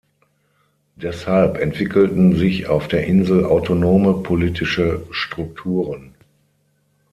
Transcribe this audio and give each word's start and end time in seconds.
Deshalb 0.95 1.57
entwickelten 1.59 2.35
sich 2.35 2.65
auf 2.65 2.87
der 2.87 3.05
Insel 3.05 3.45
autonome 3.45 4.13
politische 4.15 5.05
Strukturen. 5.11 6.15